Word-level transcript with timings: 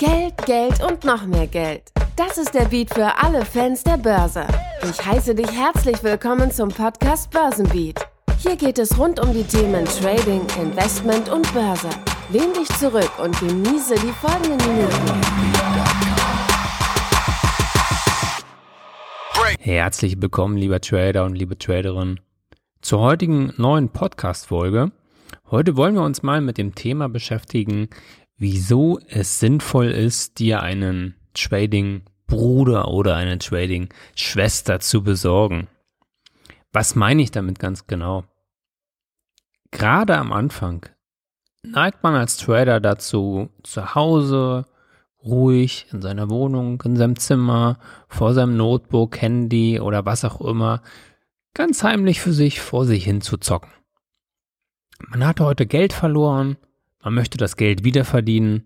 Geld, 0.00 0.46
Geld 0.46 0.82
und 0.82 1.04
noch 1.04 1.26
mehr 1.26 1.46
Geld. 1.46 1.92
Das 2.16 2.38
ist 2.38 2.54
der 2.54 2.64
Beat 2.64 2.88
für 2.88 3.18
alle 3.18 3.44
Fans 3.44 3.84
der 3.84 3.98
Börse. 3.98 4.46
Ich 4.82 5.04
heiße 5.04 5.34
dich 5.34 5.52
herzlich 5.52 6.02
willkommen 6.02 6.50
zum 6.50 6.70
Podcast 6.70 7.30
Börsenbeat. 7.30 8.08
Hier 8.38 8.56
geht 8.56 8.78
es 8.78 8.98
rund 8.98 9.20
um 9.20 9.34
die 9.34 9.44
Themen 9.44 9.84
Trading, 9.84 10.40
Investment 10.58 11.28
und 11.28 11.52
Börse. 11.52 11.90
Lehn 12.30 12.50
dich 12.54 12.68
zurück 12.78 13.10
und 13.22 13.38
genieße 13.40 13.96
die 13.96 14.12
folgenden 14.12 14.56
Minuten. 14.74 15.20
Herzlich 19.58 20.22
willkommen, 20.22 20.56
lieber 20.56 20.80
Trader 20.80 21.26
und 21.26 21.34
liebe 21.34 21.58
Traderin, 21.58 22.20
zur 22.80 23.00
heutigen 23.00 23.52
neuen 23.58 23.90
Podcast-Folge. 23.90 24.92
Heute 25.50 25.76
wollen 25.76 25.94
wir 25.94 26.02
uns 26.02 26.22
mal 26.22 26.40
mit 26.40 26.56
dem 26.56 26.74
Thema 26.74 27.10
beschäftigen, 27.10 27.90
wieso 28.40 28.98
es 29.06 29.38
sinnvoll 29.38 29.90
ist, 29.90 30.38
dir 30.38 30.62
einen 30.62 31.14
Trading-Bruder 31.34 32.88
oder 32.88 33.14
eine 33.14 33.38
Trading-Schwester 33.38 34.80
zu 34.80 35.04
besorgen. 35.04 35.68
Was 36.72 36.96
meine 36.96 37.22
ich 37.22 37.30
damit 37.30 37.58
ganz 37.58 37.86
genau? 37.86 38.24
Gerade 39.70 40.16
am 40.16 40.32
Anfang 40.32 40.86
neigt 41.62 42.02
man 42.02 42.14
als 42.14 42.38
Trader 42.38 42.80
dazu, 42.80 43.50
zu 43.62 43.94
Hause 43.94 44.64
ruhig 45.22 45.86
in 45.92 46.00
seiner 46.00 46.30
Wohnung, 46.30 46.82
in 46.82 46.96
seinem 46.96 47.16
Zimmer, 47.16 47.78
vor 48.08 48.32
seinem 48.32 48.56
Notebook, 48.56 49.20
Handy 49.20 49.78
oder 49.78 50.06
was 50.06 50.24
auch 50.24 50.40
immer, 50.40 50.82
ganz 51.52 51.82
heimlich 51.84 52.22
für 52.22 52.32
sich 52.32 52.60
vor 52.62 52.86
sich 52.86 53.04
hin 53.04 53.20
zu 53.20 53.36
zocken. 53.36 53.70
Man 55.08 55.26
hat 55.26 55.40
heute 55.40 55.66
Geld 55.66 55.92
verloren, 55.92 56.56
man 57.02 57.14
möchte 57.14 57.38
das 57.38 57.56
Geld 57.56 57.84
wieder 57.84 58.04
verdienen 58.04 58.64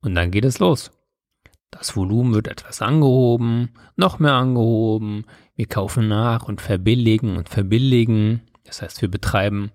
und 0.00 0.14
dann 0.14 0.30
geht 0.30 0.44
es 0.44 0.58
los. 0.58 0.90
Das 1.70 1.96
Volumen 1.96 2.34
wird 2.34 2.48
etwas 2.48 2.82
angehoben, 2.82 3.70
noch 3.96 4.18
mehr 4.18 4.34
angehoben. 4.34 5.24
Wir 5.56 5.66
kaufen 5.66 6.08
nach 6.08 6.44
und 6.48 6.60
verbilligen 6.60 7.36
und 7.36 7.48
verbilligen. 7.48 8.42
Das 8.64 8.80
heißt, 8.80 9.02
wir 9.02 9.10
betreiben, 9.10 9.72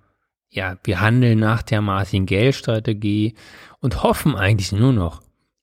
ja, 0.49 0.77
wir 0.83 1.01
handeln 1.01 1.39
nach 1.39 1.61
der 1.61 1.81
Martin-Geld-Strategie 1.81 3.35
und 3.79 4.01
hoffen 4.01 4.35
eigentlich 4.35 4.71
nur 4.71 4.93
noch, 4.93 5.21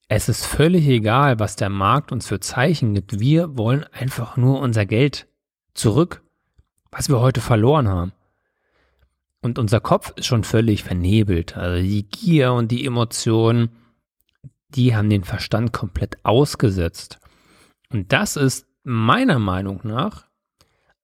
es 0.09 0.29
ist 0.29 0.45
völlig 0.45 0.87
egal, 0.87 1.39
was 1.39 1.57
der 1.57 1.69
Markt 1.69 2.13
uns 2.13 2.27
für 2.27 2.39
Zeichen 2.39 2.93
gibt. 2.93 3.19
Wir 3.19 3.57
wollen 3.57 3.83
einfach 3.91 4.37
nur 4.37 4.61
unser 4.61 4.85
Geld 4.85 5.27
zurück, 5.73 6.23
was 6.91 7.09
wir 7.09 7.19
heute 7.19 7.41
verloren 7.41 7.89
haben. 7.89 8.13
Und 9.41 9.59
unser 9.59 9.79
Kopf 9.79 10.13
ist 10.15 10.25
schon 10.25 10.43
völlig 10.43 10.83
vernebelt. 10.83 11.57
Also 11.57 11.81
die 11.81 12.07
Gier 12.07 12.53
und 12.53 12.71
die 12.71 12.85
Emotionen, 12.85 13.69
die 14.69 14.95
haben 14.95 15.09
den 15.09 15.23
Verstand 15.23 15.73
komplett 15.73 16.17
ausgesetzt. 16.23 17.19
Und 17.89 18.11
das 18.11 18.35
ist 18.35 18.67
meiner 18.83 19.39
Meinung 19.39 19.81
nach 19.83 20.25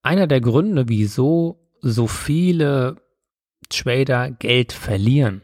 einer 0.01 0.27
der 0.27 0.41
Gründe, 0.41 0.89
wieso 0.89 1.59
so 1.81 2.07
viele 2.07 2.97
Trader 3.69 4.31
Geld 4.31 4.73
verlieren. 4.73 5.41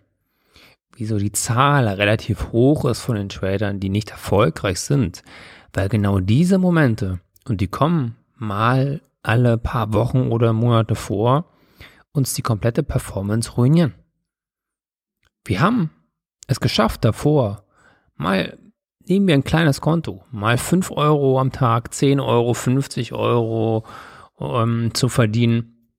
Wieso 0.95 1.17
die 1.17 1.31
Zahl 1.31 1.87
relativ 1.87 2.51
hoch 2.51 2.83
ist 2.85 2.99
von 2.99 3.15
den 3.15 3.29
Tradern, 3.29 3.79
die 3.79 3.89
nicht 3.89 4.11
erfolgreich 4.11 4.81
sind. 4.81 5.23
Weil 5.71 5.87
genau 5.87 6.19
diese 6.19 6.57
Momente, 6.57 7.21
und 7.47 7.61
die 7.61 7.67
kommen 7.67 8.17
mal 8.35 9.01
alle 9.23 9.57
paar 9.57 9.93
Wochen 9.93 10.31
oder 10.31 10.51
Monate 10.51 10.95
vor, 10.95 11.45
uns 12.11 12.33
die 12.33 12.41
komplette 12.41 12.83
Performance 12.83 13.51
ruinieren. 13.53 13.95
Wir 15.45 15.61
haben 15.61 15.91
es 16.47 16.59
geschafft 16.59 17.05
davor, 17.05 17.63
mal 18.15 18.57
nehmen 19.07 19.27
wir 19.27 19.33
ein 19.33 19.43
kleines 19.43 19.81
Konto, 19.81 20.23
mal 20.31 20.57
5 20.57 20.91
Euro 20.91 21.39
am 21.39 21.51
Tag, 21.51 21.93
10 21.93 22.19
Euro, 22.19 22.53
50 22.53 23.13
Euro 23.13 23.85
ähm, 24.39 24.93
zu 24.93 25.09
verdienen. 25.09 25.89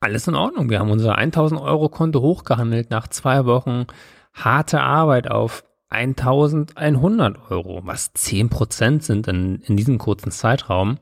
Alles 0.00 0.26
in 0.26 0.34
Ordnung. 0.34 0.70
Wir 0.70 0.78
haben 0.78 0.90
unser 0.90 1.16
1000 1.16 1.60
Euro 1.60 1.88
Konto 1.88 2.20
hochgehandelt 2.20 2.90
nach 2.90 3.08
zwei 3.08 3.44
Wochen 3.44 3.86
harte 4.32 4.80
Arbeit 4.80 5.30
auf 5.30 5.64
1100 5.88 7.50
Euro, 7.50 7.80
was 7.84 8.14
10% 8.14 9.02
sind 9.02 9.28
in, 9.28 9.60
in 9.62 9.76
diesem 9.76 9.98
kurzen 9.98 10.30
Zeitraum. 10.30 10.98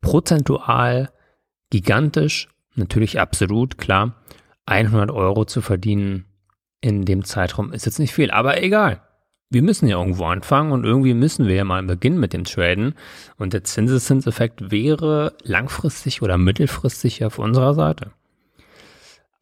Prozentual 0.00 1.10
gigantisch 1.70 2.48
natürlich 2.74 3.20
absolut, 3.20 3.78
klar, 3.78 4.14
100 4.66 5.10
Euro 5.10 5.44
zu 5.44 5.60
verdienen 5.62 6.26
in 6.80 7.04
dem 7.04 7.24
Zeitraum 7.24 7.72
ist 7.72 7.86
jetzt 7.86 7.98
nicht 7.98 8.14
viel, 8.14 8.30
aber 8.30 8.62
egal. 8.62 9.02
Wir 9.50 9.62
müssen 9.62 9.88
ja 9.88 9.98
irgendwo 9.98 10.26
anfangen 10.26 10.70
und 10.70 10.84
irgendwie 10.84 11.12
müssen 11.12 11.46
wir 11.46 11.56
ja 11.56 11.64
mal 11.64 11.82
beginnen 11.82 12.20
mit 12.20 12.32
dem 12.32 12.44
Traden. 12.44 12.94
Und 13.36 13.52
der 13.52 13.64
Zinseszinseffekt 13.64 14.70
wäre 14.70 15.34
langfristig 15.42 16.22
oder 16.22 16.38
mittelfristig 16.38 17.24
auf 17.24 17.38
unserer 17.40 17.74
Seite. 17.74 18.12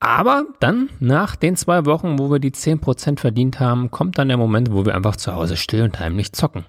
Aber 0.00 0.46
dann, 0.60 0.88
nach 0.98 1.36
den 1.36 1.56
zwei 1.56 1.84
Wochen, 1.84 2.18
wo 2.18 2.30
wir 2.30 2.38
die 2.38 2.52
10% 2.52 3.18
verdient 3.18 3.60
haben, 3.60 3.90
kommt 3.90 4.16
dann 4.16 4.28
der 4.28 4.36
Moment, 4.38 4.72
wo 4.72 4.86
wir 4.86 4.94
einfach 4.94 5.16
zu 5.16 5.34
Hause 5.34 5.56
still 5.56 5.82
und 5.82 6.00
heimlich 6.00 6.32
zocken. 6.32 6.64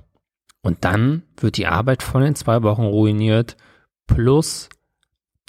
Und 0.62 0.84
dann 0.84 1.24
wird 1.38 1.56
die 1.56 1.68
Arbeit 1.68 2.04
von 2.04 2.22
den 2.22 2.36
zwei 2.36 2.62
Wochen 2.64 2.84
ruiniert, 2.84 3.56
plus 4.08 4.68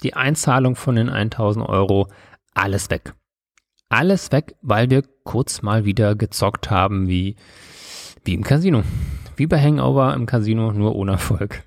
die 0.03 0.13
Einzahlung 0.13 0.75
von 0.75 0.95
den 0.95 1.09
1000 1.09 1.67
Euro, 1.67 2.07
alles 2.53 2.89
weg. 2.89 3.13
Alles 3.89 4.31
weg, 4.31 4.55
weil 4.61 4.89
wir 4.89 5.03
kurz 5.23 5.61
mal 5.61 5.85
wieder 5.85 6.15
gezockt 6.15 6.69
haben, 6.69 7.07
wie, 7.07 7.35
wie 8.23 8.33
im 8.33 8.43
Casino. 8.43 8.83
Wie 9.35 9.47
bei 9.47 9.59
Hangover 9.59 10.13
im 10.13 10.25
Casino, 10.25 10.71
nur 10.71 10.95
ohne 10.95 11.13
Erfolg. 11.13 11.63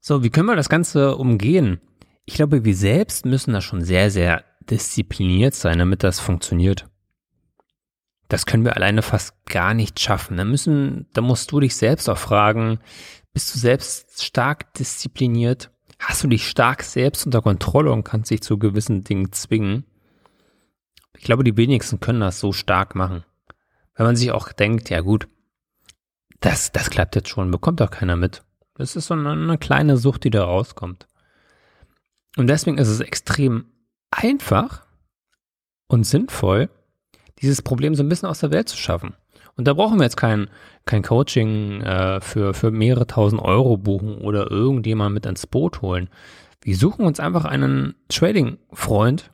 So, 0.00 0.22
wie 0.22 0.30
können 0.30 0.46
wir 0.46 0.56
das 0.56 0.68
Ganze 0.68 1.16
umgehen? 1.16 1.80
Ich 2.26 2.34
glaube, 2.34 2.64
wir 2.64 2.76
selbst 2.76 3.26
müssen 3.26 3.52
da 3.52 3.60
schon 3.60 3.82
sehr, 3.82 4.10
sehr 4.10 4.44
diszipliniert 4.70 5.54
sein, 5.54 5.78
damit 5.78 6.04
das 6.04 6.20
funktioniert. 6.20 6.88
Das 8.28 8.46
können 8.46 8.64
wir 8.64 8.76
alleine 8.76 9.02
fast 9.02 9.44
gar 9.46 9.74
nicht 9.74 10.00
schaffen. 10.00 10.36
Da 10.36 10.44
müssen, 10.44 11.06
da 11.12 11.20
musst 11.20 11.52
du 11.52 11.60
dich 11.60 11.76
selbst 11.76 12.08
auch 12.08 12.18
fragen, 12.18 12.80
bist 13.32 13.54
du 13.54 13.58
selbst 13.58 14.24
stark 14.24 14.74
diszipliniert? 14.74 15.70
Hast 15.98 16.22
du 16.22 16.28
dich 16.28 16.48
stark 16.48 16.82
selbst 16.82 17.26
unter 17.26 17.42
Kontrolle 17.42 17.92
und 17.92 18.04
kannst 18.04 18.30
dich 18.30 18.42
zu 18.42 18.58
gewissen 18.58 19.04
Dingen 19.04 19.32
zwingen. 19.32 19.84
Ich 21.16 21.24
glaube, 21.24 21.44
die 21.44 21.56
wenigsten 21.56 22.00
können 22.00 22.20
das 22.20 22.40
so 22.40 22.52
stark 22.52 22.94
machen. 22.94 23.24
Weil 23.94 24.06
man 24.06 24.16
sich 24.16 24.30
auch 24.30 24.52
denkt, 24.52 24.90
ja 24.90 25.00
gut, 25.00 25.28
das, 26.40 26.72
das 26.72 26.90
klappt 26.90 27.16
jetzt 27.16 27.28
schon, 27.28 27.50
bekommt 27.50 27.80
doch 27.80 27.90
keiner 27.90 28.16
mit. 28.16 28.42
Das 28.74 28.94
ist 28.94 29.06
so 29.06 29.14
eine, 29.14 29.30
eine 29.30 29.58
kleine 29.58 29.96
Sucht, 29.96 30.24
die 30.24 30.30
da 30.30 30.44
rauskommt. 30.44 31.06
Und 32.36 32.48
deswegen 32.48 32.76
ist 32.76 32.88
es 32.88 33.00
extrem 33.00 33.66
einfach 34.10 34.84
und 35.88 36.04
sinnvoll, 36.04 36.68
dieses 37.40 37.62
Problem 37.62 37.94
so 37.94 38.02
ein 38.02 38.08
bisschen 38.08 38.28
aus 38.28 38.40
der 38.40 38.50
Welt 38.50 38.68
zu 38.68 38.76
schaffen. 38.76 39.14
Und 39.56 39.66
da 39.66 39.72
brauchen 39.72 39.98
wir 39.98 40.04
jetzt 40.04 40.18
kein, 40.18 40.50
kein 40.84 41.02
Coaching 41.02 41.80
äh, 41.80 42.20
für, 42.20 42.52
für 42.52 42.70
mehrere 42.70 43.06
tausend 43.06 43.40
Euro 43.40 43.78
buchen 43.78 44.18
oder 44.18 44.50
irgendjemand 44.50 45.14
mit 45.14 45.26
ins 45.26 45.46
Boot 45.46 45.80
holen. 45.80 46.10
Wir 46.60 46.76
suchen 46.76 47.06
uns 47.06 47.20
einfach 47.20 47.44
einen 47.46 47.94
Trading-Freund, 48.08 49.30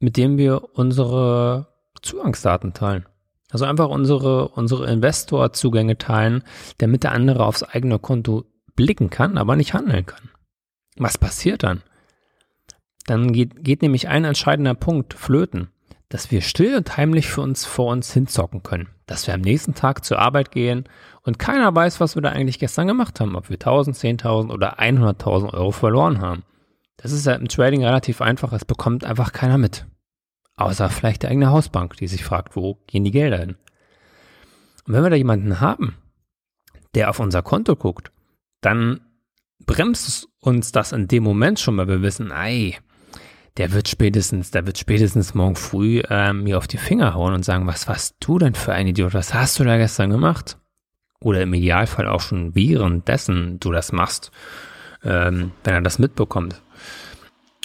mit 0.00 0.16
dem 0.16 0.38
wir 0.38 0.76
unsere 0.76 1.68
Zugangsdaten 2.02 2.72
teilen. 2.72 3.06
Also 3.50 3.64
einfach 3.64 3.88
unsere, 3.88 4.48
unsere 4.48 4.90
Investorzugänge 4.90 5.98
teilen, 5.98 6.42
damit 6.78 7.04
der 7.04 7.12
andere 7.12 7.46
aufs 7.46 7.62
eigene 7.62 8.00
Konto 8.00 8.44
blicken 8.74 9.08
kann, 9.08 9.38
aber 9.38 9.54
nicht 9.54 9.72
handeln 9.72 10.04
kann. 10.04 10.30
Was 10.96 11.16
passiert 11.16 11.62
dann? 11.62 11.82
Dann 13.06 13.32
geht, 13.32 13.62
geht 13.62 13.82
nämlich 13.82 14.08
ein 14.08 14.24
entscheidender 14.24 14.74
Punkt 14.74 15.14
flöten 15.14 15.70
dass 16.08 16.30
wir 16.30 16.40
still 16.40 16.76
und 16.76 16.96
heimlich 16.96 17.28
für 17.28 17.40
uns 17.40 17.64
vor 17.64 17.92
uns 17.92 18.12
hinzocken 18.12 18.62
können. 18.62 18.88
Dass 19.06 19.26
wir 19.26 19.34
am 19.34 19.40
nächsten 19.40 19.74
Tag 19.74 20.04
zur 20.04 20.18
Arbeit 20.18 20.50
gehen 20.50 20.84
und 21.22 21.38
keiner 21.38 21.74
weiß, 21.74 22.00
was 22.00 22.14
wir 22.14 22.22
da 22.22 22.30
eigentlich 22.30 22.58
gestern 22.58 22.86
gemacht 22.86 23.20
haben, 23.20 23.36
ob 23.36 23.50
wir 23.50 23.56
1000, 23.56 23.96
10.000 23.96 24.50
oder 24.50 24.78
100.000 24.78 25.52
Euro 25.52 25.72
verloren 25.72 26.20
haben. 26.20 26.44
Das 26.96 27.12
ist 27.12 27.26
ja 27.26 27.34
im 27.34 27.48
Trading 27.48 27.84
relativ 27.84 28.20
einfach, 28.20 28.52
es 28.52 28.64
bekommt 28.64 29.04
einfach 29.04 29.32
keiner 29.32 29.58
mit. 29.58 29.86
Außer 30.56 30.88
vielleicht 30.88 31.22
der 31.22 31.30
eigene 31.30 31.50
Hausbank, 31.50 31.96
die 31.96 32.06
sich 32.06 32.24
fragt, 32.24 32.56
wo 32.56 32.78
gehen 32.86 33.04
die 33.04 33.10
Gelder 33.10 33.38
hin? 33.38 33.56
Und 34.86 34.94
wenn 34.94 35.02
wir 35.02 35.10
da 35.10 35.16
jemanden 35.16 35.60
haben, 35.60 35.96
der 36.94 37.10
auf 37.10 37.20
unser 37.20 37.42
Konto 37.42 37.76
guckt, 37.76 38.10
dann 38.62 39.00
bremst 39.64 40.28
uns 40.40 40.72
das 40.72 40.92
in 40.92 41.08
dem 41.08 41.24
Moment 41.24 41.60
schon, 41.60 41.76
weil 41.76 41.88
wir 41.88 42.02
wissen, 42.02 42.30
ey, 42.30 42.78
der 43.56 43.72
wird 43.72 43.88
spätestens, 43.88 44.50
der 44.50 44.66
wird 44.66 44.78
spätestens 44.78 45.34
morgen 45.34 45.56
früh 45.56 46.00
äh, 46.08 46.32
mir 46.32 46.58
auf 46.58 46.66
die 46.66 46.76
Finger 46.76 47.14
hauen 47.14 47.32
und 47.32 47.44
sagen, 47.44 47.66
was 47.66 47.88
warst 47.88 48.16
du 48.20 48.38
denn 48.38 48.54
für 48.54 48.72
ein 48.72 48.86
Idiot? 48.86 49.14
Was 49.14 49.32
hast 49.32 49.58
du 49.58 49.64
da 49.64 49.76
gestern 49.76 50.10
gemacht? 50.10 50.58
Oder 51.20 51.42
im 51.42 51.54
Idealfall 51.54 52.06
auch 52.06 52.20
schon 52.20 52.54
währenddessen 52.54 53.58
du 53.58 53.72
das 53.72 53.92
machst, 53.92 54.30
ähm, 55.02 55.52
wenn 55.64 55.74
er 55.74 55.80
das 55.80 55.98
mitbekommt. 55.98 56.62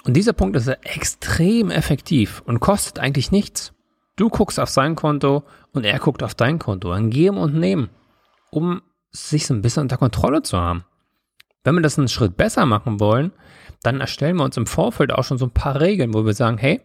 Und 0.06 0.16
dieser 0.16 0.34
Punkt 0.34 0.56
ist 0.56 0.68
extrem 0.68 1.70
effektiv 1.70 2.42
und 2.46 2.60
kostet 2.60 3.00
eigentlich 3.00 3.32
nichts. 3.32 3.74
Du 4.16 4.30
guckst 4.30 4.60
auf 4.60 4.70
sein 4.70 4.96
Konto 4.96 5.44
und 5.74 5.86
er 5.86 6.00
guckt 6.00 6.24
auf 6.24 6.36
dein 6.36 6.60
Konto. 6.60 6.92
Ein 6.92 7.10
Geben 7.10 7.38
und 7.38 7.56
Nehmen, 7.56 7.90
um 8.50 8.82
sich 9.12 9.46
so 9.46 9.54
ein 9.54 9.62
bisschen 9.62 9.84
unter 9.84 9.98
Kontrolle 9.98 10.42
zu 10.42 10.58
haben. 10.58 10.86
Wenn 11.64 11.76
wir 11.76 11.82
das 11.82 12.00
einen 12.00 12.08
Schritt 12.08 12.38
besser 12.38 12.66
machen 12.66 13.00
wollen, 13.00 13.32
dann 13.84 14.00
erstellen 14.00 14.38
wir 14.38 14.44
uns 14.44 14.58
im 14.58 14.68
Vorfeld 14.68 15.12
auch 15.12 15.24
schon 15.24 15.38
so 15.38 15.46
ein 15.46 15.52
paar 15.52 15.80
Regeln, 15.80 16.14
wo 16.14 16.26
wir 16.26 16.34
sagen, 16.34 16.58
hey, 16.58 16.82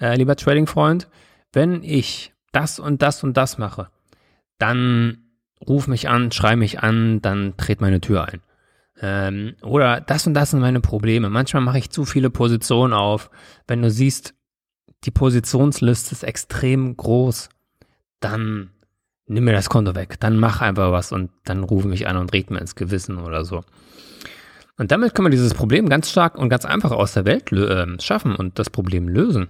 äh, 0.00 0.16
lieber 0.16 0.36
Trading-Freund, 0.36 1.08
wenn 1.52 1.82
ich 1.82 2.32
das 2.52 2.78
und 2.78 3.02
das 3.02 3.22
und 3.22 3.36
das 3.36 3.58
mache, 3.58 3.88
dann 4.58 5.18
ruf 5.66 5.86
mich 5.86 6.08
an, 6.08 6.32
schrei 6.32 6.56
mich 6.56 6.82
an, 6.82 7.20
dann 7.22 7.54
dreht 7.56 7.80
meine 7.80 8.00
Tür 8.00 8.26
ein. 8.26 8.40
Ähm, 9.00 9.54
oder 9.62 10.00
das 10.00 10.26
und 10.26 10.34
das 10.34 10.50
sind 10.50 10.60
meine 10.60 10.80
Probleme. 10.80 11.28
Manchmal 11.28 11.62
mache 11.62 11.78
ich 11.78 11.90
zu 11.90 12.04
viele 12.04 12.30
Positionen 12.30 12.92
auf. 12.92 13.30
Wenn 13.66 13.82
du 13.82 13.90
siehst, 13.90 14.34
die 15.04 15.10
Positionsliste 15.10 16.12
ist 16.12 16.22
extrem 16.22 16.96
groß, 16.96 17.48
dann 18.20 18.70
nimm 19.26 19.44
mir 19.44 19.52
das 19.52 19.68
Konto 19.68 19.94
weg. 19.94 20.20
Dann 20.20 20.38
mach 20.38 20.60
einfach 20.60 20.92
was 20.92 21.12
und 21.12 21.30
dann 21.44 21.64
ruf 21.64 21.84
mich 21.84 22.06
an 22.06 22.16
und 22.16 22.32
red 22.32 22.50
mir 22.50 22.60
ins 22.60 22.76
Gewissen 22.76 23.18
oder 23.18 23.44
so. 23.44 23.62
Und 24.78 24.90
damit 24.90 25.14
können 25.14 25.26
wir 25.26 25.30
dieses 25.30 25.54
Problem 25.54 25.88
ganz 25.88 26.10
stark 26.10 26.36
und 26.36 26.48
ganz 26.48 26.64
einfach 26.64 26.90
aus 26.92 27.12
der 27.12 27.24
Welt 27.24 27.52
äh, 27.52 28.00
schaffen 28.00 28.34
und 28.34 28.58
das 28.58 28.70
Problem 28.70 29.08
lösen. 29.08 29.48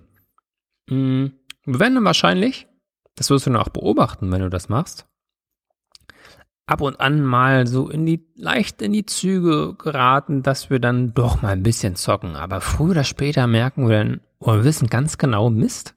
Mhm. 0.89 1.33
Wir 1.65 1.79
werden 1.79 1.95
dann 1.95 2.05
wahrscheinlich, 2.05 2.67
das 3.15 3.31
wirst 3.31 3.47
du 3.47 3.51
dann 3.51 3.61
auch 3.61 3.69
beobachten, 3.69 4.33
wenn 4.33 4.41
du 4.41 4.51
das 4.51 4.69
machst, 4.69 5.07
ab 6.67 6.81
und 6.81 7.01
an 7.01 7.23
mal 7.23 7.67
so 7.67 7.89
in 7.89 8.07
die, 8.07 8.27
leicht 8.35 8.83
in 8.83 8.93
die 8.93 9.07
Züge 9.07 9.75
geraten, 9.75 10.43
dass 10.43 10.71
wir 10.71 10.81
dann 10.81 11.15
doch 11.15 11.43
mal 11.43 11.51
ein 11.51 11.63
bisschen 11.63 11.97
zocken. 11.97 12.35
Aber 12.35 12.61
früher 12.61 12.91
oder 12.91 13.05
später 13.05 13.47
merken 13.47 13.89
wir 13.89 13.99
dann, 13.99 14.21
oder 14.39 14.59
wir 14.59 14.65
wissen 14.65 14.89
ganz 14.89 15.19
genau, 15.19 15.51
Mist, 15.51 15.95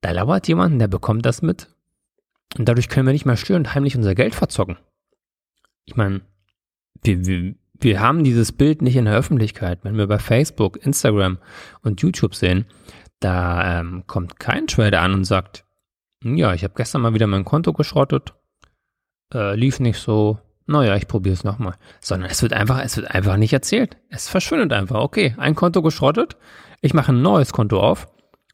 da 0.00 0.10
lauert 0.10 0.46
jemand, 0.48 0.80
der 0.80 0.88
bekommt 0.88 1.26
das 1.26 1.42
mit. 1.42 1.68
Und 2.58 2.68
dadurch 2.68 2.88
können 2.88 3.06
wir 3.06 3.12
nicht 3.12 3.24
mehr 3.24 3.36
still 3.36 3.56
und 3.56 3.74
heimlich 3.74 3.96
unser 3.96 4.14
Geld 4.14 4.34
verzocken. 4.34 4.76
Ich 5.86 5.96
meine, 5.96 6.20
wir, 7.02 7.24
wir, 7.26 7.54
wir 7.82 8.00
haben 8.00 8.24
dieses 8.24 8.52
Bild 8.52 8.82
nicht 8.82 8.96
in 8.96 9.06
der 9.06 9.14
Öffentlichkeit. 9.14 9.80
Wenn 9.82 9.96
wir 9.96 10.06
bei 10.06 10.18
Facebook, 10.18 10.84
Instagram 10.84 11.38
und 11.82 12.00
YouTube 12.00 12.34
sehen, 12.34 12.66
da 13.20 13.80
ähm, 13.80 14.04
kommt 14.06 14.38
kein 14.38 14.66
Trader 14.66 15.00
an 15.00 15.14
und 15.14 15.24
sagt, 15.24 15.64
ja, 16.24 16.54
ich 16.54 16.64
habe 16.64 16.74
gestern 16.76 17.02
mal 17.02 17.14
wieder 17.14 17.26
mein 17.26 17.44
Konto 17.44 17.72
geschrottet, 17.72 18.34
äh, 19.34 19.56
lief 19.56 19.80
nicht 19.80 19.98
so, 19.98 20.38
naja, 20.66 20.96
ich 20.96 21.08
probiere 21.08 21.34
es 21.34 21.44
nochmal. 21.44 21.74
Sondern 22.00 22.30
es 22.30 22.42
wird 22.42 22.52
einfach, 22.52 22.82
es 22.84 22.96
wird 22.96 23.10
einfach 23.10 23.36
nicht 23.36 23.52
erzählt. 23.52 23.96
Es 24.08 24.28
verschwindet 24.28 24.72
einfach. 24.72 25.00
Okay, 25.00 25.34
ein 25.38 25.54
Konto 25.54 25.82
geschrottet, 25.82 26.36
ich 26.80 26.94
mache 26.94 27.12
ein 27.12 27.22
neues 27.22 27.52
Konto 27.52 27.80
auf. 27.80 28.08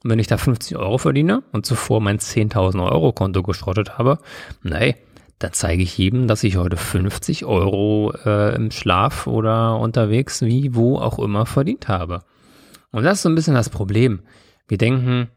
Und 0.05 0.11
wenn 0.11 0.19
ich 0.21 0.29
da 0.29 0.37
50 0.37 0.77
Euro 0.77 0.99
verdiene 0.99 1.43
und 1.53 1.67
zuvor 1.67 2.01
mein 2.01 2.19
10.000 2.19 2.85
Euro 2.85 3.13
Konto 3.13 3.43
geschrottet 3.43 3.99
habe, 3.99 4.19
nein, 4.63 4.95
dann 5.39 5.53
zeige 5.53 5.83
ich 5.83 5.97
jedem, 5.97 6.27
dass 6.27 6.43
ich 6.43 6.57
heute 6.57 6.77
50 6.77 7.45
Euro 7.45 8.13
äh, 8.25 8.55
im 8.57 8.71
Schlaf 8.71 9.27
oder 9.27 9.79
unterwegs, 9.79 10.43
wie, 10.43 10.75
wo 10.75 10.99
auch 10.99 11.19
immer 11.19 11.47
verdient 11.47 11.89
habe. 11.89 12.25
Und 12.91 13.05
das 13.05 13.19
ist 13.19 13.23
so 13.23 13.29
ein 13.29 13.35
bisschen 13.35 13.55
das 13.55 13.71
Problem. 13.71 14.21
Wir 14.67 14.79
denken, 14.79 15.29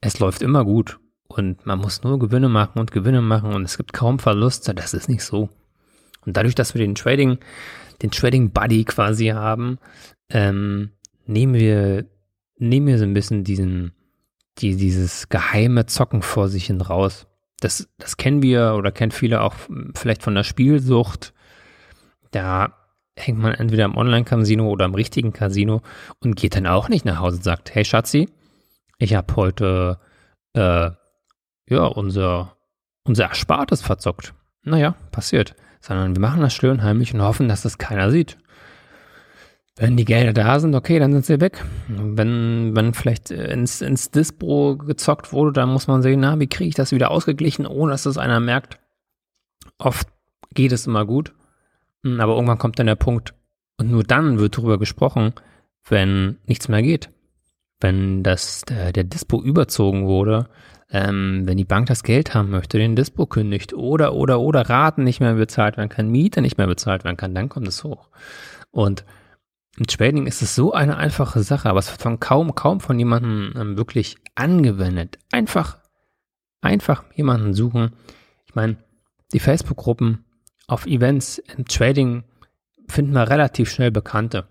es 0.00 0.18
läuft 0.18 0.42
immer 0.42 0.64
gut 0.64 0.98
und 1.28 1.64
man 1.64 1.78
muss 1.78 2.02
nur 2.02 2.18
Gewinne 2.18 2.48
machen 2.48 2.78
und 2.78 2.92
Gewinne 2.92 3.22
machen 3.22 3.54
und 3.54 3.64
es 3.64 3.78
gibt 3.78 3.92
kaum 3.92 4.18
Verluste. 4.18 4.74
Das 4.74 4.92
ist 4.92 5.08
nicht 5.08 5.24
so. 5.24 5.48
Und 6.26 6.36
dadurch, 6.36 6.54
dass 6.54 6.74
wir 6.74 6.80
den 6.80 6.94
Trading, 6.94 7.38
den 8.02 8.10
Trading 8.10 8.50
Buddy 8.50 8.84
quasi 8.84 9.28
haben, 9.28 9.78
ähm, 10.28 10.90
nehmen 11.26 11.54
wir, 11.54 12.04
nehmen 12.58 12.86
wir 12.86 12.98
so 12.98 13.04
ein 13.04 13.14
bisschen 13.14 13.44
diesen, 13.44 13.92
die, 14.58 14.76
dieses 14.76 15.28
geheime 15.28 15.86
Zocken 15.86 16.22
vor 16.22 16.48
sich 16.48 16.66
hin 16.66 16.80
raus. 16.80 17.26
Das, 17.62 17.88
das 17.98 18.16
kennen 18.16 18.42
wir 18.42 18.74
oder 18.76 18.90
kennen 18.90 19.12
viele 19.12 19.40
auch 19.40 19.54
vielleicht 19.94 20.22
von 20.22 20.34
der 20.34 20.42
Spielsucht. 20.42 21.32
Da 22.32 22.74
hängt 23.16 23.38
man 23.38 23.54
entweder 23.54 23.84
im 23.84 23.96
Online-Casino 23.96 24.68
oder 24.68 24.84
im 24.84 24.94
richtigen 24.94 25.32
Casino 25.32 25.82
und 26.20 26.34
geht 26.34 26.56
dann 26.56 26.66
auch 26.66 26.88
nicht 26.88 27.04
nach 27.04 27.20
Hause 27.20 27.36
und 27.36 27.44
sagt, 27.44 27.74
hey 27.74 27.84
Schatzi, 27.84 28.28
ich 28.98 29.14
habe 29.14 29.36
heute 29.36 29.98
äh, 30.54 30.90
ja 31.68 31.84
unser, 31.84 32.56
unser 33.04 33.24
Erspartes 33.24 33.82
verzockt. 33.82 34.34
Naja, 34.64 34.96
passiert. 35.12 35.54
Sondern 35.80 36.16
wir 36.16 36.20
machen 36.20 36.40
das 36.40 36.54
und 36.62 36.82
heimlich 36.82 37.14
und 37.14 37.22
hoffen, 37.22 37.48
dass 37.48 37.62
das 37.62 37.78
keiner 37.78 38.10
sieht. 38.10 38.38
Wenn 39.76 39.96
die 39.96 40.04
Gelder 40.04 40.34
da 40.34 40.60
sind, 40.60 40.74
okay, 40.74 40.98
dann 40.98 41.12
sind 41.12 41.24
sie 41.24 41.40
weg. 41.40 41.64
Wenn, 41.88 42.76
wenn 42.76 42.92
vielleicht 42.92 43.30
ins, 43.30 43.80
ins 43.80 44.10
Dispro 44.10 44.76
gezockt 44.76 45.32
wurde, 45.32 45.52
dann 45.52 45.70
muss 45.70 45.86
man 45.86 46.02
sehen, 46.02 46.20
na, 46.20 46.38
wie 46.38 46.46
kriege 46.46 46.68
ich 46.68 46.74
das 46.74 46.92
wieder 46.92 47.10
ausgeglichen, 47.10 47.66
ohne 47.66 47.92
dass 47.92 48.02
das 48.02 48.18
einer 48.18 48.38
merkt. 48.38 48.78
Oft 49.78 50.08
geht 50.52 50.72
es 50.72 50.86
immer 50.86 51.06
gut, 51.06 51.32
hm, 52.04 52.20
aber 52.20 52.34
irgendwann 52.34 52.58
kommt 52.58 52.78
dann 52.78 52.86
der 52.86 52.96
Punkt, 52.96 53.34
und 53.78 53.90
nur 53.90 54.04
dann 54.04 54.38
wird 54.38 54.58
darüber 54.58 54.78
gesprochen, 54.78 55.32
wenn 55.88 56.38
nichts 56.46 56.68
mehr 56.68 56.82
geht. 56.82 57.10
Wenn 57.80 58.22
das, 58.22 58.62
der, 58.62 58.92
der 58.92 59.04
Dispo 59.04 59.42
überzogen 59.42 60.06
wurde, 60.06 60.48
ähm, 60.90 61.42
wenn 61.46 61.56
die 61.56 61.64
Bank 61.64 61.86
das 61.86 62.04
Geld 62.04 62.34
haben 62.34 62.50
möchte, 62.50 62.78
den 62.78 62.94
Dispo 62.94 63.26
kündigt 63.26 63.74
oder, 63.74 64.14
oder, 64.14 64.38
oder 64.40 64.68
Raten 64.68 65.02
nicht 65.02 65.20
mehr 65.20 65.34
bezahlt 65.34 65.78
werden 65.78 65.88
kann, 65.88 66.10
Miete 66.10 66.42
nicht 66.42 66.58
mehr 66.58 66.66
bezahlt 66.66 67.02
werden 67.04 67.16
kann, 67.16 67.34
dann 67.34 67.48
kommt 67.48 67.66
es 67.66 67.82
hoch. 67.82 68.08
Und 68.70 69.04
im 69.78 69.86
Trading 69.86 70.26
ist 70.26 70.42
es 70.42 70.54
so 70.54 70.72
eine 70.72 70.96
einfache 70.96 71.42
Sache, 71.42 71.68
aber 71.68 71.78
es 71.78 71.90
wird 71.90 72.02
von 72.02 72.20
kaum, 72.20 72.54
kaum 72.54 72.80
von 72.80 72.98
jemandem 72.98 73.54
ähm, 73.56 73.76
wirklich 73.76 74.16
angewendet. 74.34 75.18
Einfach, 75.30 75.78
einfach 76.60 77.04
jemanden 77.14 77.54
suchen. 77.54 77.92
Ich 78.46 78.54
meine, 78.54 78.76
die 79.32 79.40
Facebook-Gruppen 79.40 80.24
auf 80.66 80.86
Events 80.86 81.38
im 81.56 81.64
Trading 81.64 82.24
finden 82.86 83.12
wir 83.12 83.30
relativ 83.30 83.70
schnell 83.70 83.90
Bekannte 83.90 84.46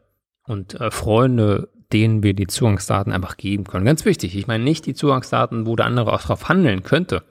und 0.48 0.80
äh, 0.82 0.90
Freunde, 0.90 1.70
denen 1.94 2.24
wir 2.24 2.34
die 2.34 2.48
Zugangsdaten 2.48 3.14
einfach 3.14 3.38
geben 3.38 3.66
können. 3.66 3.86
Ganz 3.86 4.06
wichtig, 4.06 4.36
ich 4.36 4.48
meine 4.48 4.64
nicht 4.64 4.88
die 4.88 4.96
Zugangsdaten, 4.96 5.68
wo 5.68 5.76
der 5.76 5.86
andere 5.86 6.14
auch 6.14 6.22
drauf 6.22 6.50
handeln 6.50 6.82
könnte. 6.82 7.24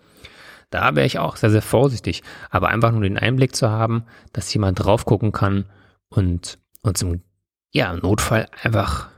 Da 0.71 0.95
wäre 0.95 1.07
ich 1.07 1.19
auch 1.19 1.35
sehr, 1.35 1.51
sehr 1.51 1.63
vorsichtig. 1.63 2.23
Aber 2.51 2.69
einfach 2.69 2.93
nur 2.93 3.03
den 3.03 3.19
Einblick 3.19 3.57
zu 3.57 3.69
haben, 3.69 4.05
dass 4.33 4.55
jemand 4.55 4.85
drauf 4.85 5.05
gucken 5.05 5.33
kann 5.33 5.65
und 6.09 6.59
uns 6.83 7.03
im 7.03 7.23
ja, 7.73 7.93
im 7.93 8.01
Notfall 8.01 8.49
einfach, 8.63 9.09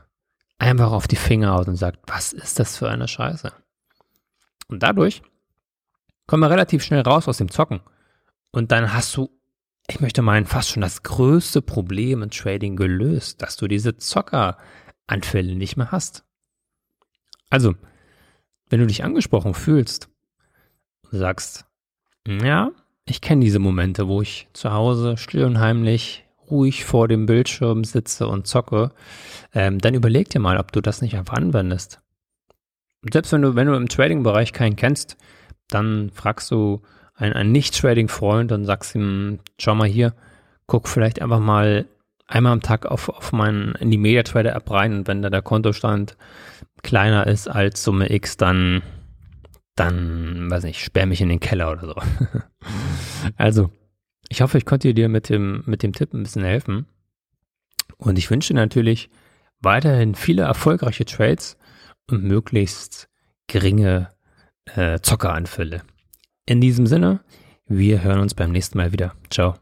einfach 0.57 0.91
auf 0.91 1.07
die 1.07 1.15
Finger 1.15 1.53
haut 1.53 1.67
und 1.67 1.75
sagt, 1.75 1.99
was 2.07 2.33
ist 2.33 2.59
das 2.59 2.77
für 2.77 2.89
eine 2.89 3.07
Scheiße? 3.07 3.51
Und 4.67 4.83
dadurch 4.83 5.21
kommen 6.27 6.43
wir 6.43 6.49
relativ 6.49 6.83
schnell 6.83 7.01
raus 7.01 7.27
aus 7.27 7.37
dem 7.37 7.51
Zocken. 7.51 7.81
Und 8.51 8.71
dann 8.71 8.93
hast 8.93 9.15
du, 9.17 9.29
ich 9.87 9.99
möchte 9.99 10.21
meinen, 10.21 10.45
fast 10.45 10.69
schon 10.69 10.81
das 10.81 11.03
größte 11.03 11.61
Problem 11.61 12.21
im 12.21 12.29
Trading 12.29 12.75
gelöst, 12.75 13.41
dass 13.41 13.57
du 13.57 13.67
diese 13.67 13.97
Zockeranfälle 13.97 15.55
nicht 15.55 15.75
mehr 15.75 15.91
hast. 15.91 16.23
Also, 17.49 17.75
wenn 18.69 18.79
du 18.79 18.87
dich 18.87 19.03
angesprochen 19.03 19.53
fühlst 19.53 20.09
und 21.11 21.19
sagst, 21.19 21.65
ja, 22.27 22.71
ich 23.05 23.21
kenne 23.21 23.43
diese 23.43 23.59
Momente, 23.59 24.07
wo 24.07 24.21
ich 24.21 24.47
zu 24.53 24.71
Hause 24.71 25.17
still 25.17 25.43
und 25.43 25.59
heimlich 25.59 26.22
ruhig 26.49 26.85
vor 26.85 27.07
dem 27.07 27.25
Bildschirm 27.25 27.83
sitze 27.83 28.27
und 28.27 28.47
zocke, 28.47 28.91
ähm, 29.53 29.79
dann 29.79 29.93
überleg 29.93 30.29
dir 30.29 30.39
mal, 30.39 30.57
ob 30.57 30.71
du 30.71 30.81
das 30.81 31.01
nicht 31.01 31.15
einfach 31.15 31.35
anwendest. 31.35 32.01
selbst 33.11 33.31
wenn 33.31 33.41
du, 33.41 33.55
wenn 33.55 33.67
du 33.67 33.75
im 33.75 33.89
Trading-Bereich 33.89 34.53
keinen 34.53 34.75
kennst, 34.75 35.17
dann 35.69 36.09
fragst 36.11 36.51
du 36.51 36.81
einen, 37.15 37.33
einen 37.33 37.51
Nicht-Trading-Freund 37.51 38.51
und 38.51 38.65
sagst 38.65 38.95
ihm, 38.95 39.39
schau 39.59 39.75
mal 39.75 39.87
hier, 39.87 40.13
guck 40.67 40.87
vielleicht 40.87 41.21
einfach 41.21 41.39
mal 41.39 41.85
einmal 42.27 42.53
am 42.53 42.61
Tag 42.61 42.85
auf, 42.85 43.09
auf 43.09 43.31
meinen, 43.31 43.75
in 43.75 43.91
die 43.91 43.97
MediaTrader-App 43.97 44.69
rein 44.71 44.93
und 44.93 45.07
wenn 45.07 45.21
da 45.21 45.29
der 45.29 45.41
Kontostand 45.41 46.17
kleiner 46.81 47.27
ist 47.27 47.47
als 47.47 47.83
Summe 47.83 48.11
X, 48.11 48.37
dann, 48.37 48.81
dann, 49.75 50.49
weiß 50.49 50.63
nicht, 50.63 50.83
sperr 50.83 51.05
mich 51.05 51.21
in 51.21 51.29
den 51.29 51.39
Keller 51.39 51.71
oder 51.71 51.87
so. 51.87 51.95
also, 53.37 53.69
ich 54.29 54.41
hoffe, 54.41 54.57
ich 54.57 54.65
konnte 54.65 54.93
dir 54.93 55.09
mit 55.09 55.29
dem, 55.29 55.63
mit 55.65 55.83
dem 55.83 55.93
Tipp 55.93 56.13
ein 56.13 56.23
bisschen 56.23 56.43
helfen. 56.43 56.85
Und 57.97 58.17
ich 58.17 58.29
wünsche 58.29 58.53
natürlich 58.53 59.09
weiterhin 59.59 60.15
viele 60.15 60.43
erfolgreiche 60.43 61.05
Trades 61.05 61.57
und 62.09 62.23
möglichst 62.23 63.09
geringe 63.47 64.09
äh, 64.65 64.99
Zockeranfälle. 64.99 65.83
In 66.45 66.61
diesem 66.61 66.87
Sinne, 66.87 67.21
wir 67.65 68.03
hören 68.03 68.19
uns 68.19 68.33
beim 68.33 68.51
nächsten 68.51 68.77
Mal 68.77 68.91
wieder. 68.91 69.15
Ciao. 69.29 69.55